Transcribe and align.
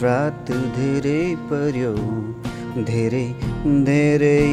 रात 0.00 0.50
धेरै 0.76 1.22
पर्यो 1.48 1.92
धेरै 2.88 3.26
धेरै। 3.88 4.46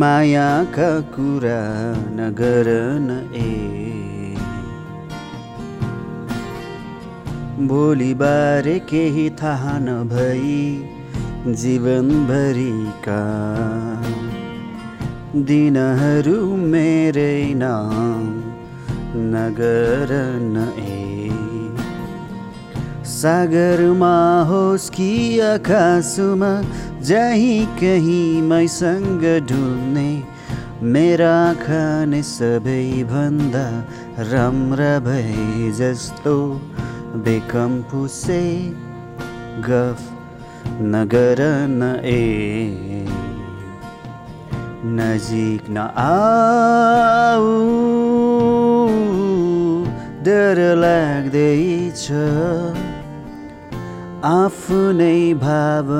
मायाका 0.00 0.88
कुरा 1.16 1.60
नगर 2.20 2.70
न 3.02 3.18
ए। 3.34 3.52
भोलिबारे 7.68 8.76
केही 8.90 9.26
थाहा 9.42 9.74
नभई 9.84 10.58
जीवनभरिका 11.62 13.20
दिनहरू 15.50 16.38
मेरै 16.74 17.40
नाम 17.62 18.26
नगर 19.34 20.12
न 20.42 20.56
ए। 20.86 21.15
सागरमा 23.06 24.16
होस् 24.48 24.90
कि 24.90 25.40
आकाशमा 25.40 26.50
जहीँ 27.00 27.66
कहीँ 27.80 28.42
मैसँग 28.42 29.22
ढुल्ने। 29.48 30.10
मेरा 30.82 31.36
खाने 31.62 32.22
सबैभन्दा 32.22 33.68
राम्रा 34.30 34.98
भए 35.06 35.70
जस्तो 35.78 36.34
बेकम्पुसे 37.24 38.42
गफ 39.68 40.02
नगर 40.92 41.40
न 41.70 41.82
ए। 42.04 43.06
नजिक 44.98 45.70
न 45.70 45.78
आऊ 46.02 47.54
डर 50.26 50.58
लाग्दैछ। 50.76 52.04
आफ्नै 54.24 55.34
भावनाहरूसँग 55.40 55.90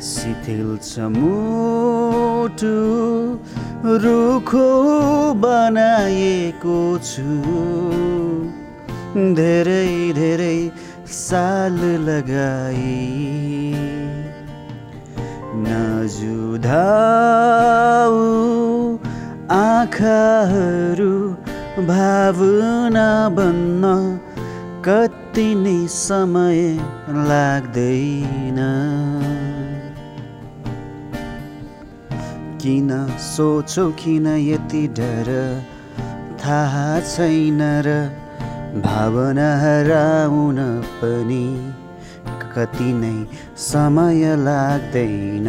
शिथिल 0.00 0.68
छ 0.86 1.08
मुटु 1.16 2.78
रुखो 4.04 4.70
बनाएको 5.44 6.78
छु। 7.10 7.28
धेरै 9.40 9.92
धेरै 10.20 10.58
साल 11.18 11.78
लगाई 12.08 12.96
नजुधाऊ 15.66 16.88
आँखाहरू 19.60 21.13
भावना 21.78 23.28
बन्न 23.28 23.82
कति 24.86 25.54
नै 25.54 25.86
समय 25.86 26.60
लाग्दैन। 27.28 28.58
किन 32.62 32.90
सोचौ 33.18 33.90
किन 33.90 34.26
यति 34.26 34.86
डर? 34.88 35.30
थाहा 36.44 37.00
छैन 37.00 37.58
र 37.86 37.96
भावना 38.86 39.50
हराउन 39.60 40.56
पनि 41.02 41.72
कति 42.54 42.92
नै 42.92 43.26
समय 43.56 44.36
लाग्दैन। 44.36 45.48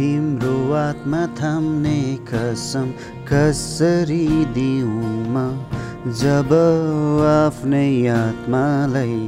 तिम्रो 0.00 0.72
आत्मा 0.72 1.26
थाम्ने 1.38 1.98
कसम 2.28 2.86
कसरी 3.28 4.44
दिउँ 4.56 5.08
म? 5.28 5.42
जब 6.20 6.52
आफ्नै 7.30 8.06
आत्मालाई 8.08 9.18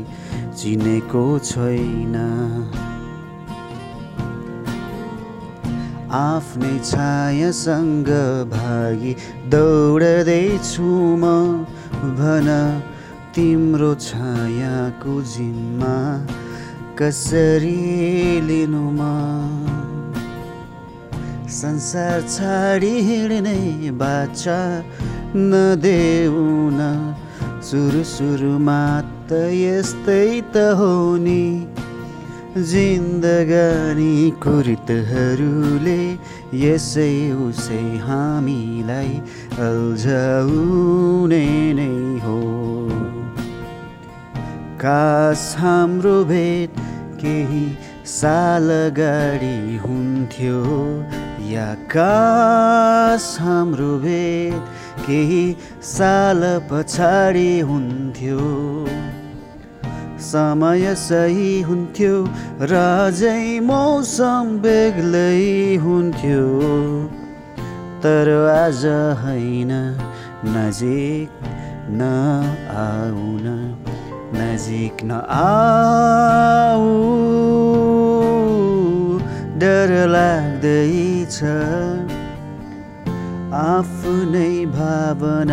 चिनेको 0.56 1.25
छैन। 1.49 2.16
आफ्नै 6.21 6.72
छायासँग 6.93 8.09
भागी 8.54 9.15
दौडदैछु 9.56 10.89
म 11.21 11.37
भन 12.16 12.49
तिम्रो 13.37 13.94
छायाको 14.09 15.21
जिम्मा 15.37 15.94
कसरी 16.97 17.78
लिनु 18.49 18.84
म? 18.91 19.72
संसार 21.53 22.21
छाडी 22.29 22.91
हिँड्ने 23.07 23.91
बाचा 24.01 24.61
नदेऊ 25.37 26.45
न। 26.73 26.81
सुरु 27.69 28.03
सुरुमा 28.05 28.81
त 29.29 29.41
यस्तै 29.55 30.25
त 30.55 30.65
हो 30.79 30.95
नि 31.25 31.45
जिन्दगानी 32.71 34.15
कुरितहरूले 34.45 36.01
यसै 36.63 37.13
उसै 37.47 37.84
हामीलाई 38.09 39.13
अल्झाउने 39.69 41.47
नै 41.79 41.95
हो। 42.25 42.41
कास 44.83 45.45
हाम्रो 45.59 46.19
भेट 46.33 46.83
केही 47.23 47.65
साल 48.05 48.71
अगाडि 48.71 49.77
हुन्थ्यो 49.79 50.61
या 51.51 51.67
कास 51.91 53.27
हाम्रो 53.41 53.91
भेट 53.99 55.05
केही 55.07 55.45
साल 55.91 56.41
पछाडि 56.71 57.53
हुन्थ्यो। 57.69 58.47
समय 60.23 60.95
सही 60.99 61.53
हुन्थ्यो 61.69 62.17
र 62.73 62.73
अझै 62.75 63.61
मौसम 63.71 64.51
बेग्लै 64.67 65.79
हुन्थ्यो। 65.84 66.43
तर 68.03 68.27
आज 68.51 68.83
होइन 69.23 69.73
नजिक 70.57 71.31
नआउन 72.03 73.47
नजिक 74.34 75.05
नआऊ 75.05 76.87
आफ्नै 83.82 84.54
भावनाहरूसँग 84.75 85.53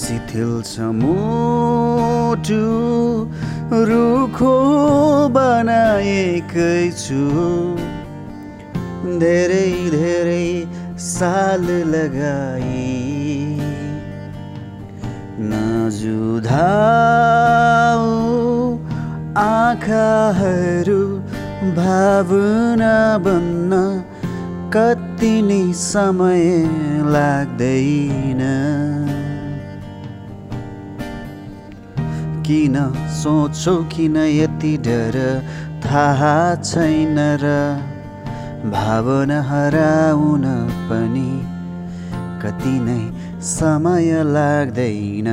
शिथिल 0.00 0.52
छ 0.70 0.88
मुटु 1.00 2.62
रुखो 3.90 4.56
बनाएकै 5.36 6.80
छु। 7.02 7.26
धेरै 9.22 9.70
धेरै 9.94 10.48
साल 11.06 11.64
लगाई। 11.94 12.90
नजुधाऊ 15.52 16.50
आँखाहरू 19.46 21.02
भावना 21.62 23.18
बन्न 23.18 23.76
कति 24.74 25.42
नै 25.42 25.72
समय 25.72 26.42
लाग्दैन। 27.06 28.42
किन 32.46 32.76
सोचौ 33.22 33.76
किन 33.84 34.16
यति 34.16 34.76
डर? 34.76 35.18
थाहा 35.86 36.54
छैन 36.64 37.18
र 37.18 37.54
भावना 38.74 39.42
हराउन 39.42 40.44
पनि 40.90 41.30
कति 42.42 42.76
नै 42.80 43.00
समय 43.40 44.22
लाग्दैन। 44.24 45.28